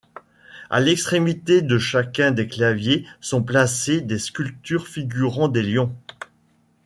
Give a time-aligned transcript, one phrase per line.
[0.71, 5.95] À l'extrémité de chacun des claviers sont placées des sculptures figurant des lions.